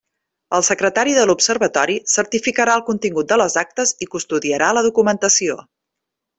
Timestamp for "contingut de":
2.89-3.39